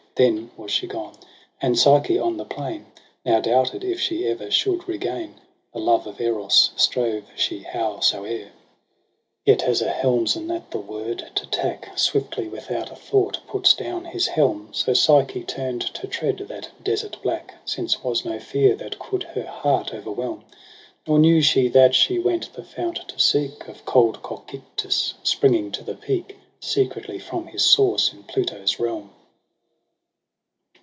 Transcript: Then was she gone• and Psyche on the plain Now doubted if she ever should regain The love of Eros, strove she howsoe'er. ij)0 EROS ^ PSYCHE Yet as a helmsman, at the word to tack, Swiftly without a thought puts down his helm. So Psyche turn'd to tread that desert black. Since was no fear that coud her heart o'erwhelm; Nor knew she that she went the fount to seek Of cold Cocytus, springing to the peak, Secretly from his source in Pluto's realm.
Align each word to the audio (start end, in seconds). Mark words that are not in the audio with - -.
Then 0.15 0.51
was 0.57 0.69
she 0.71 0.85
gone• 0.87 1.13
and 1.61 1.79
Psyche 1.79 2.19
on 2.19 2.35
the 2.37 2.43
plain 2.45 2.87
Now 3.25 3.39
doubted 3.39 3.83
if 3.85 3.99
she 4.01 4.27
ever 4.27 4.51
should 4.51 4.85
regain 4.87 5.35
The 5.73 5.79
love 5.79 6.05
of 6.05 6.19
Eros, 6.21 6.69
strove 6.75 7.23
she 7.37 7.59
howsoe'er. 7.61 8.09
ij)0 8.27 8.29
EROS 8.29 8.43
^ 8.43 8.45
PSYCHE 8.47 8.51
Yet 9.45 9.63
as 9.63 9.81
a 9.81 9.89
helmsman, 9.89 10.51
at 10.51 10.69
the 10.69 10.79
word 10.79 11.31
to 11.35 11.45
tack, 11.47 11.97
Swiftly 11.97 12.47
without 12.49 12.91
a 12.91 12.95
thought 12.95 13.39
puts 13.47 13.73
down 13.73 14.03
his 14.03 14.27
helm. 14.27 14.69
So 14.73 14.93
Psyche 14.93 15.43
turn'd 15.45 15.81
to 15.93 16.07
tread 16.07 16.39
that 16.39 16.69
desert 16.83 17.17
black. 17.23 17.55
Since 17.65 18.03
was 18.03 18.25
no 18.25 18.37
fear 18.37 18.75
that 18.75 18.99
coud 18.99 19.23
her 19.23 19.45
heart 19.47 19.91
o'erwhelm; 19.93 20.43
Nor 21.07 21.17
knew 21.19 21.41
she 21.41 21.67
that 21.69 21.95
she 21.95 22.19
went 22.19 22.51
the 22.53 22.63
fount 22.65 23.07
to 23.07 23.17
seek 23.17 23.67
Of 23.69 23.85
cold 23.85 24.21
Cocytus, 24.21 25.13
springing 25.23 25.71
to 25.71 25.83
the 25.83 25.95
peak, 25.95 26.37
Secretly 26.59 27.17
from 27.17 27.47
his 27.47 27.63
source 27.63 28.11
in 28.13 28.23
Pluto's 28.23 28.77
realm. 28.77 29.11